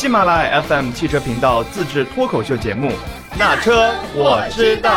[0.00, 2.88] 喜马拉雅 FM 汽车频道自制脱口秀节目
[3.38, 4.90] 《那车我知道》。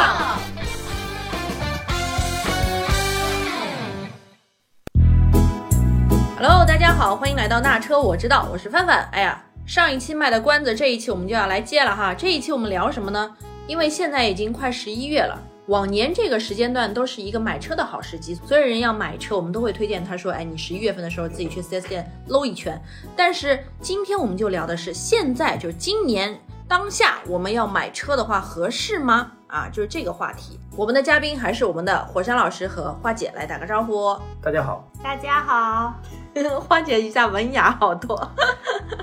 [6.37, 9.09] Hello，大家好，欢迎来到那车我知道，我是范范。
[9.11, 12.13] 哎呀，上一期卖的关子，这一期我们就要来接了哈。
[12.13, 13.29] 这一期我们聊什么呢？
[13.67, 15.37] 因为现在已经快十一月了，
[15.67, 22.77] 往年这个时间段都是一个买车的好时机，所有人要买车，我们都会推荐他说，哎，你十一月份的时候自己去 4S 店搂一圈。
[23.15, 26.37] 但是今天我们就聊的是现在，就是今年
[26.67, 29.31] 当下我们要买车的话合适吗？
[29.47, 30.59] 啊，就是这个话题。
[30.75, 34.17] 我们的嘉宾还是我们的火山老师和花姐来打个招呼。
[34.41, 35.93] 大家好，大家好，
[36.67, 38.17] 花姐一下文雅好多。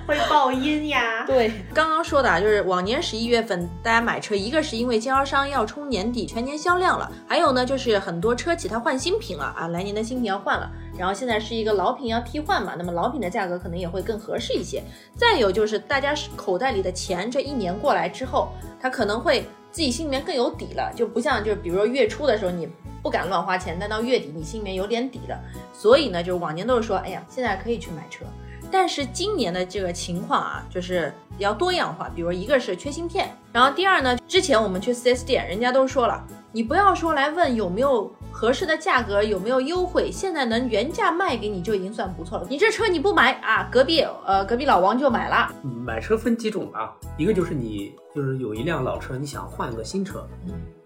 [0.06, 1.19] 会爆音呀。
[1.30, 14.82] 对，刚刚说的啊，就是往年十一月份大家买车，一个是因为经销商要冲年底全年销量了，还有呢就是很多车企它换新品了啊，来年的新品要换了，然后现在是一个老品要替换嘛，那么老品的价格可能也会更合适一些。
[15.14, 18.48] 再有就是大家口袋里的钱这一年过来之后，
[18.80, 22.68] 他可能会自己心里面更有底了，就不像就是比如说月初的时候你
[23.04, 25.40] 不敢乱花钱，但到月底你心里面有点底了。
[25.72, 28.24] 所以呢，就是往年都是说，哎呀，现在可以去买车。
[28.70, 32.10] 但是今年的这个情况啊，就是比较多样化。
[32.14, 42.46] 比如一个是缺芯片，然后第二呢，之前我们去四 S 店，人家都说了，你不要说来问有没有合适的价格，有没有优惠，现在能原价卖给你就已经算不错了。
[42.48, 45.52] 你这车你不买啊，隔壁呃隔壁老王就买了。
[45.62, 46.92] 买车分几种啊？
[47.18, 50.26] 一个就是你就是有一辆老车，你想换个新车，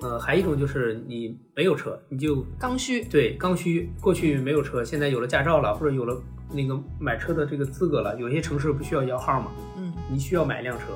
[0.00, 6.20] 呃，还有一种就是你没有车，你就刚需，对刚需，过去没有车，现在有了驾照了，或者有了
[6.50, 10.86] 那个买车的这个资格了，有些城市不需要摇号嘛，嗯，你需要买一辆车。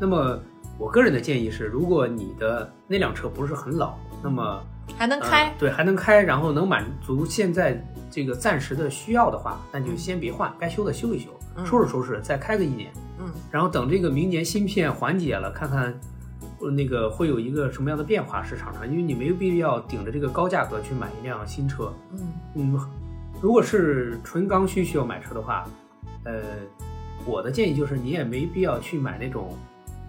[0.00, 0.38] 那么
[0.78, 4.60] 我个人的建议是，如果你的那辆车不是很老，那么
[4.96, 15.92] 还能开，呃对，还能开，然后能满足现在这个暂时的需要的话，那就先别换，该修的修一修，嗯收拾收拾，再开个一年，嗯，然后等这个明年芯片缓解了，看看。
[16.60, 18.88] 呃那个会有一个什么样的变化市场上？
[18.88, 21.92] 因为你没有必要顶着这个高价格去买一辆新车。
[22.12, 22.20] 嗯
[22.54, 22.80] 嗯，
[23.40, 25.66] 如果是纯刚需需要买车的话，
[26.22, 26.40] 呃，
[27.26, 29.58] 我的建议就是你也没必要去买那种，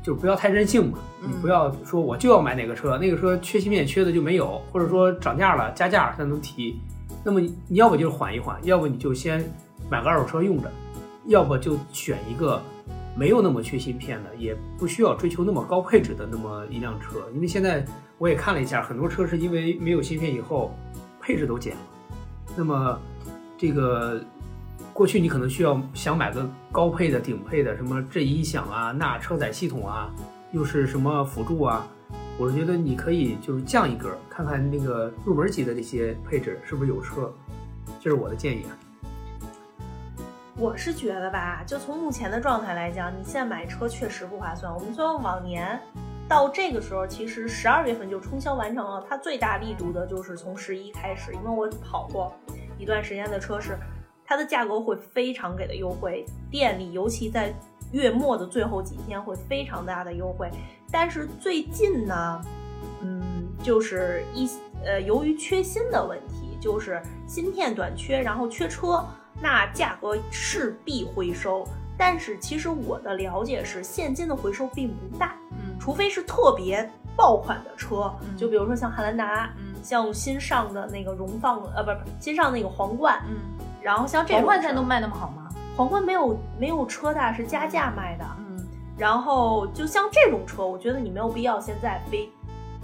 [0.03, 0.99] 就不要太任性嘛。
[1.23, 6.79] 嗯你不要说我就要买哪个车，那个车缺芯片缺的就没有，或者说涨价了加价才能提。
[7.23, 9.41] 那么你你要不就是缓一缓，要不你就先
[9.89, 10.69] 买个二手车用着，
[11.27, 12.61] 要不就选一个
[13.15, 17.19] 没有那么缺芯片的，也不需要追求那么高配置的那么一辆车。
[17.33, 17.85] 因为现在
[18.17, 20.75] 我也看了一下，很多车是因为没有芯片以后
[21.21, 21.81] 配置都减了。
[22.57, 22.99] 那么
[23.57, 24.21] 这个
[24.93, 30.13] 过去你可能需要想买个高配的、顶配的，什么这音响啊、那车载系统啊，
[30.51, 31.87] 又是什么辅助啊，
[32.37, 37.33] 我是觉得你可以就是降一格，看看那个入门级的这些配置是不是有车，
[37.99, 38.77] 这是我的建议啊。
[40.55, 44.71] 我是觉得吧，就从目前的状态来讲，你现在买车确实不划算。
[44.71, 45.81] 我们说往年
[46.29, 52.31] 到这个时候，其实十二月份就冲销完成了，它最大力度的就是从十一开始，因为我跑过
[52.77, 53.75] 一段时间的车是，
[54.25, 57.53] 它的价格会非常给的优惠，店里尤其在
[57.91, 60.49] 月末的最后几天会非常大的优惠。
[60.91, 62.41] 但是最近呢，
[63.01, 63.21] 嗯，
[63.61, 64.49] 就是一
[64.85, 69.03] 呃，由于缺芯的问题，就是芯片短缺，然后缺车。
[69.41, 71.67] 那价格势必回收，
[71.97, 83.35] 但是其实我的了解是，现金的回收并不大，嗯除非是特别爆款的车，嗯就比如说像汉兰达，嗯像新上的那个荣放，呃，不是新上那个皇冠，嗯，
[83.83, 85.49] 然后像这皇种车冠现在都卖那么好吗？
[85.75, 88.25] 皇冠没有没有车大，是加价卖的。
[88.37, 88.43] 嗯
[88.95, 92.29] 然后就像这种车，我觉得你没有必要现在非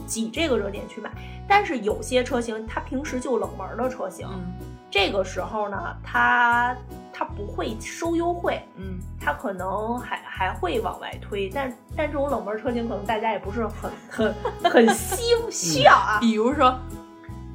[0.07, 1.11] 挤这个热点去买。
[1.47, 4.53] 但是有些车型它平时就冷门的车型，嗯
[4.89, 6.75] 这个时候呢，它
[7.13, 14.33] 它不会收优惠，嗯它可能还还会往外推，但但这种冷门车型可能大家也不是很很
[14.63, 16.75] 很希需要啊，比如说，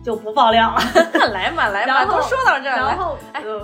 [0.05, 0.81] 就不爆料了。
[1.33, 3.17] 来 嘛来嘛，都说到这儿了，然后，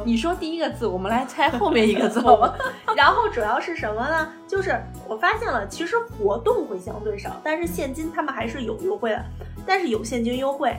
[0.05, 2.54] 你说第一个字，我们来猜后面一个字好吗？
[2.97, 4.28] 然后主要是什么呢？
[4.48, 9.22] 就是我发现了，其实活动会相对少，但是现金他们还是有优惠的。
[9.66, 10.75] 但是有现金优惠，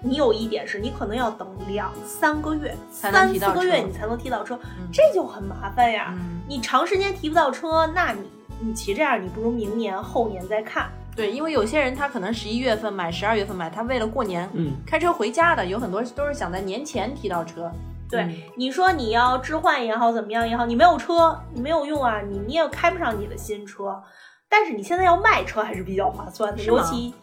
[0.00, 6.14] 你有一点是你可能要等两三个月、三四个月你才能提到车，嗯这就很麻烦呀。
[6.16, 8.30] 嗯，你长时间提不到车，那你
[8.60, 10.88] 你其这样，你不如明年后年再看。
[11.16, 17.70] 对，因为有些人他可能十一月份买，十二月份买，他为了过年嗯，开车回家的，有很多都是想在年前提到车。
[18.10, 24.02] 对，嗯你说你要置换也好，怎么样也好，你没有车，你没有用啊，你你也开不上你的新车。
[24.48, 27.14] 但是你现在要卖车还是比较划算的，尤其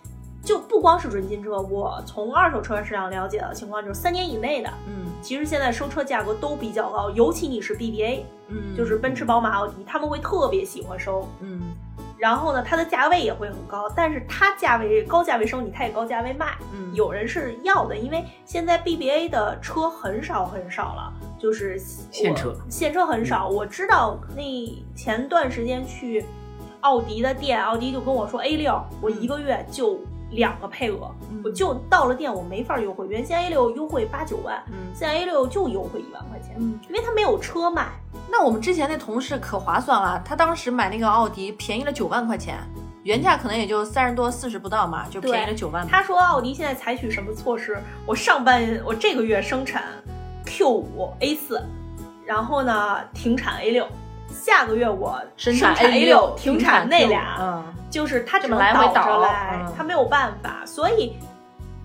[0.43, 11.27] 就不光是准新车，我从二手车市场了解的情况就是三年以内的，嗯其实现在收车价格都比较高，尤其你是 BBA，嗯，就是奔驰、宝马、奥迪，他们会特别喜欢收。
[11.41, 11.61] 嗯
[12.21, 16.55] 然后呢，它的价位也会很高，但是它价位高价位收你，它也高价位卖。
[16.71, 21.79] 嗯有人是要的，因为现在 BBA 的车很少很少了，就是
[22.11, 23.47] 现车现车很少。
[23.47, 24.43] 我知道那
[24.95, 26.23] 前段时间去
[26.81, 29.99] 奥迪的店，奥迪就跟我说 A 六，我一个月就
[30.31, 37.87] 两个配额，嗯我就到了店我没法优惠，原先 A 六优惠八九万，嗯现在 A 六就优惠一万块钱，嗯，因为它没有车卖。
[38.29, 42.57] 那我们之前那同事可划算了，他当时买那个奥迪便宜了九万块钱，
[43.03, 45.87] 原价可能也就三十多四十不到嘛，就便宜了九万。
[45.87, 47.77] 他说奥迪现在采取什么措施？
[48.05, 49.83] 我上半我这个月生产
[50.45, 51.61] Q 五 A 四，
[52.25, 53.87] 然后呢停产 A 六，
[54.31, 61.17] 下个月我生产 A 六停产那俩，嗯就是它只能倒着倒来，嗯它没有办法，所以。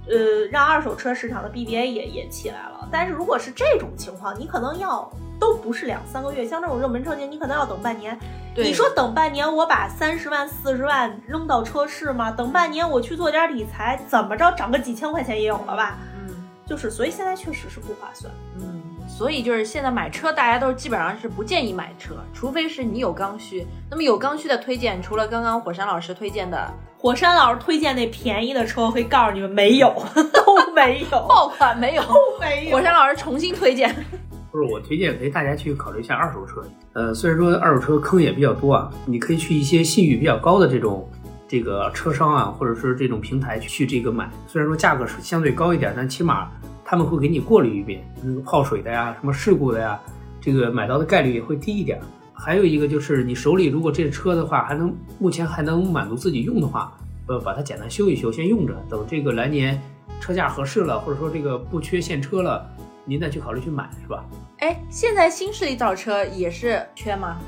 [0.09, 8.17] 呃，让二手车市场的 BBA 也也起来了，但是如果是这种情况，你可能要都不是两三个月，像这种热门车型，你可能要等半年。
[8.55, 12.31] 你说等半年，我把三十万、四十万扔到车市吗？
[12.31, 15.99] 等半年我去做点理财，怎么着涨个几千块钱也有了吧？
[16.21, 16.33] 嗯
[16.65, 18.33] 就是，所以现在确实是不划算。
[18.61, 18.81] 嗯，
[19.17, 23.67] 所以就是现在买车，大家都基本上是不建议买车，除非是你有刚需。
[23.91, 29.91] 那么有刚需的推荐，除了刚刚火山老师推荐的火山老师推荐那便宜的车，我会告诉你们没有，
[30.35, 32.03] 都没有，爆款没有，
[32.39, 33.89] 没有火山老师重新推荐。
[34.53, 36.63] 不是，我推荐给大家去考虑一下二手车。
[36.93, 41.11] 呃，虽然说二手车坑也比较多啊，你可以去一些信誉比较高的这种
[41.49, 44.29] 这个车商啊，或者是这种平台去这个买。
[44.47, 46.51] 虽然说价格是相对高一点，但起码
[46.89, 50.01] 他们会给你过滤一遍，那个泡水的呀、什么事故的呀，
[50.41, 52.01] 这个买到的概率也会低一点。
[52.33, 56.97] 还有一个就是你手里如果这车的话，还能目前还能满足自己用的话，
[57.27, 59.83] 呃，把它简单修一修，先用着，等这个来年
[60.21, 62.65] 车价合适了，或者说这个不缺现车了，
[63.05, 64.25] 您再去考虑去买，是吧？
[64.59, 67.39] 哎，现在新势力造车也是缺吗？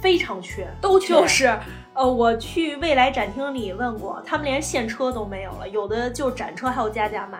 [0.00, 1.56] 非常缺，都缺就是，
[1.94, 7.38] 呃，我去未来展厅里问过，他们连现车都没有了，有的就展车还要加价卖。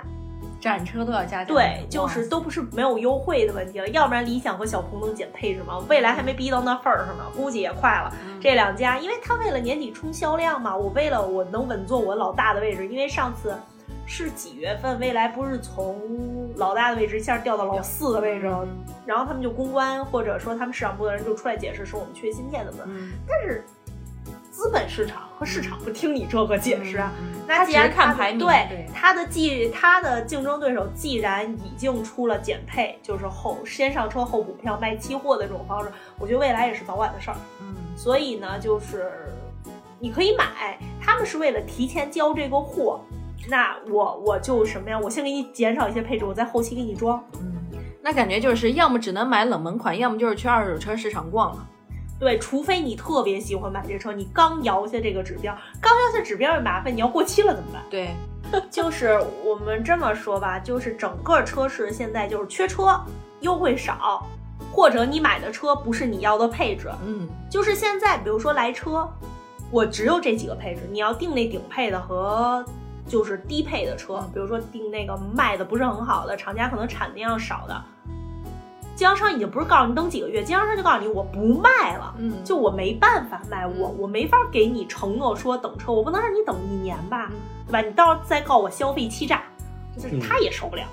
[0.63, 1.45] 展车都要加价。
[1.45, 5.85] 对，就是都不是没有优惠的问题了，要不然理想和小鹏能减配置吗？
[5.89, 8.15] 未来还没逼到那份儿上呢，估计也快了。
[8.25, 13.57] 嗯这两家，因为他为了年底冲销量嘛，我为了我能稳坐我老大的位置，因为上次
[14.07, 16.01] 是几月份，未来不是从
[16.57, 18.67] 老大的位置一下掉到老四的位置了，
[19.07, 23.65] 然后他们就公关或者说他们市场部的人就出来解释说我们缺芯片怎么的，嗯，但是
[24.63, 27.13] 资本市场和市场不听你这个解释啊。
[27.19, 37.37] 嗯那既然看它的排名对对它的既它的竞争对手既然已经出了减配，就是后先上车后补票卖期货的这种方式，我觉得未来也是早晚的事儿。
[37.61, 39.11] 嗯所以呢，就是
[39.99, 43.01] 你可以买，他们是为了提前交这个货。
[43.49, 44.97] 那我我就什么呀？
[45.03, 47.23] 我先给你减少一些配置，我在后期给你装。
[47.41, 47.57] 嗯，
[48.01, 51.69] 那感觉就是要么只能买冷门款，要么就是去二手车市场逛了。
[52.23, 57.83] 对，除非你特别喜欢买这车，你刚摇下这个指标，刚摇下指标也麻烦，你要过期了怎么办？
[57.91, 58.15] 对，
[58.71, 63.01] 就是我们这么说吧，就是整个车市现在就是缺车，
[63.41, 64.25] 优惠少，
[64.73, 66.89] 或者你买的车不是你要的配置。
[67.05, 69.09] 嗯就是现在，比如说来车，
[69.73, 72.65] 我只有这几个配置，你要定那顶配的和
[73.09, 77.85] 就是低配的车，比如说定那个卖的不是很好的，厂家可能产量少的，
[79.03, 82.15] 经销商已经不是告诉你等几个月，经销商就告诉你我不卖了。
[82.19, 87.81] 嗯，就我没办法卖，我我没法给你承诺说等车，我不能让你等一年吧，嗯对吧？
[87.81, 89.43] 你到时候再告我消费欺诈，
[89.97, 90.85] 就是嗯他也受不了。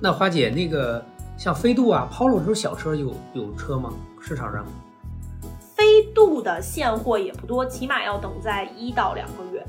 [0.00, 1.00] 那花姐，那个
[1.36, 3.94] 像飞度啊、Polo 这种小车有有车吗？
[4.20, 4.66] 市场上？
[5.76, 9.64] 飞度的现货也不多，起码要等在一到两个月。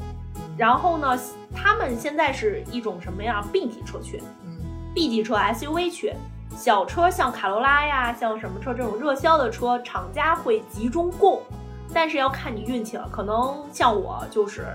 [0.57, 1.15] 然后呢，
[1.53, 4.57] 他们现在是一种什么样？B 级车缺嗯
[4.95, 6.15] ，B 级车 SUV 缺，
[6.55, 11.41] 小车像卡罗拉呀，像什么车这种热销的车，厂家会集中供，
[11.93, 13.07] 但是要看你运气了。
[13.11, 14.65] 可能像我就是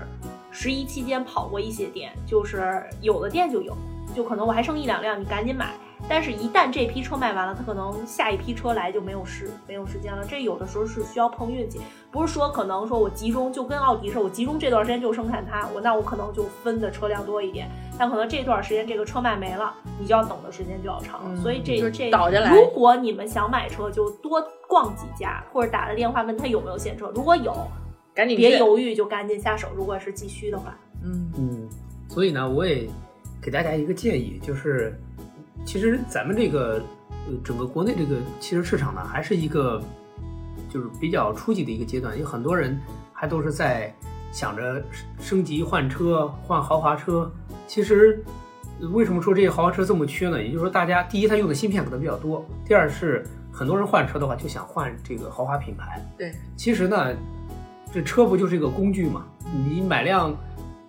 [0.51, 3.75] 十一期间跑过一些店，就是有的店就有，
[4.13, 5.73] 就可能我还剩一两辆，你赶紧买。
[6.09, 10.25] 但是，一旦这批车卖完了，它可能下一批车来就没有时没有时间了。
[10.25, 21.29] 这有的时候是需要碰运气，不是说可能说我集中就跟奥迪似的，我集中这段时间就生产它，我那我可能就分的车辆多一点，但可能这段时间这个车卖没了，你就要等的时间就要长了。
[21.29, 27.55] 嗯所以这就是这倒着来如果你们想买车，就多逛几家，或者打个电话问他有没有现车，如果有，
[28.15, 28.35] 赶紧。
[28.35, 29.67] 别犹豫，就赶紧下手。
[29.75, 31.69] 如果是急需的话，嗯嗯，
[32.09, 32.89] 所以呢，我也
[33.41, 34.95] 给大家一个建议，就是
[35.65, 36.81] 其实咱们这个
[37.27, 39.81] 呃整个国内这个汽车市场呢，还是一个
[40.69, 42.79] 就是比较初级的一个阶段，有很多人
[43.11, 43.93] 还都是在
[44.31, 44.83] 想着
[45.19, 47.31] 升级换车换豪华车，
[47.67, 48.23] 其实
[48.91, 50.41] 为什么说这些豪华车这么缺呢？
[50.41, 55.99] 也就是说，大家第一，它用的芯片可能比较多；第二是很多人换车的话就想换这个豪华品牌。
[56.17, 57.13] 对，其实呢，
[57.91, 59.25] 这车不就是一个工具嘛？
[59.67, 60.35] 你买辆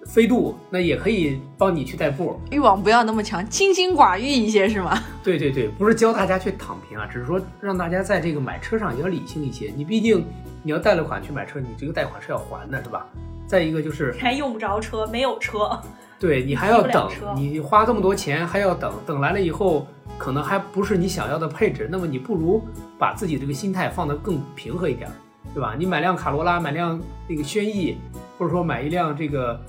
[0.06, 2.38] 飞度，那也可以帮你去代步。
[2.50, 4.99] 欲望不要那么强，清心寡欲一些是吗？
[5.23, 9.73] 对对对，不是教大家去躺平啊，只是说让大家在这个买车上也要理性一些。
[9.76, 10.25] 你毕竟
[10.62, 13.06] 你要贷了款去买车，你这个贷款是要还的，是吧？
[13.47, 15.78] 再一个就是还用不着车，没有车，
[16.18, 22.62] 对你还要等你花这么多钱还要等，等来了以后可能还不是你想要的配置，那么你不如
[22.99, 25.11] 把自己这个心态放得更平和一点，
[25.52, 25.75] 对吧？
[25.78, 27.99] 你买辆卡罗拉，买辆那个轩逸，
[28.38, 29.61] 或者说买一辆这个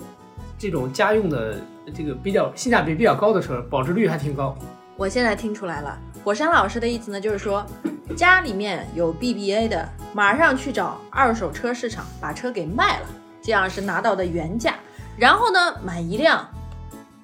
[0.63, 1.60] 这种家用的
[1.93, 4.58] 这个比较性价比比较高的车，保值率还挺高。
[4.96, 7.65] 我现在听出来了，火山老师的意思呢，就是说
[8.15, 13.08] 家里面有 BBA 的，马上去找二手车市场把车给卖了，
[13.41, 14.75] 这样是拿到的原价，
[15.17, 16.48] 然后呢买一辆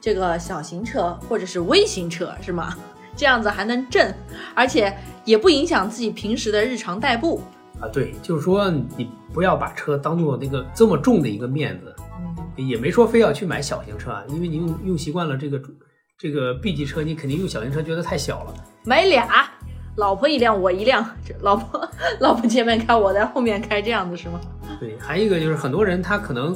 [0.02, 2.76] 这个小型车或者是微型车，是吗？
[3.16, 4.14] 这样子还能挣，
[4.54, 4.94] 而且
[5.24, 7.42] 也不影响自己平时的日常代步。
[7.80, 12.04] 啊，对，就是说你不要把车当做那个这么重的一个面子，嗯，
[12.68, 15.62] 也没说非要去买小型车啊，因为你用用习惯了这个
[16.18, 18.54] 这个 B 级车，你肯定用小型车觉得太小了。
[18.84, 19.50] 买俩，
[19.98, 21.90] 老婆一辆，我一辆，这老婆
[22.20, 24.40] 老婆前面开，我在后面开，这样子是吗？
[24.80, 26.56] 对，还有一个就是很多人他可能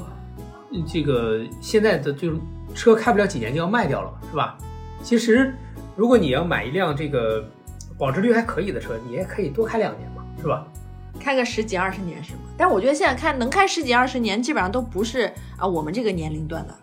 [0.72, 2.38] 嗯这个现在的就是
[2.74, 4.58] 车开不了几年就要卖掉了，是吧？
[5.02, 5.54] 其实
[5.96, 7.44] 如果你要买一辆这个
[7.98, 10.66] 保值率还可以的车，你也可以多开两年嘛，是吧？
[11.24, 12.40] 开个十几二十年是吗？
[12.58, 16.76] 但我觉得现在开能开十几二十年，基本上都不是啊我们这个年龄段的。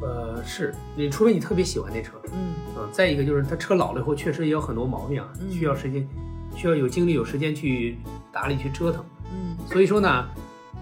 [0.00, 6.08] 呃，是你除非你特别喜欢那车，嗯嗯，再一个就是它车老了以后确实也有很多毛病啊，嗯需要时间，
[6.56, 7.98] 需要有精力有时间去
[8.32, 9.04] 打理去折腾。
[9.30, 10.26] 嗯所以说呢，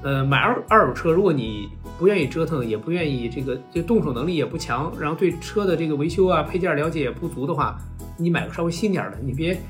[0.03, 7.79] 呃，买二二手车，如果你不愿意折腾，也不愿意这个就动手能力也不强，然后对车的这个维修啊配件了解也不足的话，
[8.17, 9.61] 你买个稍微新点的，你别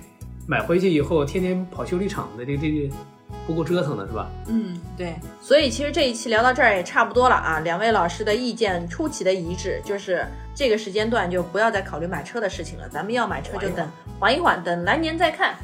[0.50, 2.90] 买回去以后天天跑修理厂的，这这这
[3.47, 4.28] 不够折腾的是吧？
[4.49, 5.14] 嗯，对。
[5.40, 13.88] 所以其实这一期聊到这儿也差不多了啊，两位老师的意见出奇的一致，就是这个时间段就不要再考虑买车的事情了，咱们要买车就等
[14.19, 15.54] 缓一缓，等来年再看。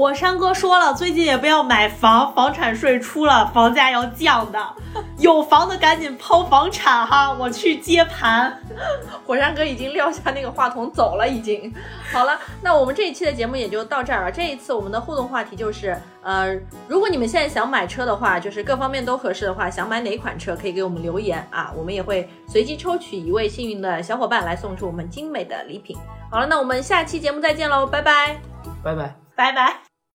[0.00, 4.58] 火山哥说了，最近也不要买房，房产税出了，房价要降的。
[5.18, 8.58] 有房的赶紧抛房产哈，我去接盘。
[9.26, 11.70] 火山哥已经撂下那个话筒走了，已经。
[12.10, 14.32] 好了，那我们这一期的节目也就到这儿了。
[14.32, 16.50] 这一次我们的互动话题就是，呃，
[16.88, 25.94] 如果你们现在想买车的话，就是各方面都合适的话，想买哪款车可以给我们留言啊，我们也会随机抽取一位幸运的小伙伴来送出我们精美的礼品。
[26.30, 28.40] 好了，那我们下期节目再见喽，拜拜。
[28.82, 29.14] 拜拜。
[29.36, 29.89] 拜拜。